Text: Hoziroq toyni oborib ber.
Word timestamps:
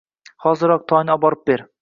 Hoziroq 0.45 0.87
toyni 0.93 1.15
oborib 1.17 1.47
ber. 1.53 1.67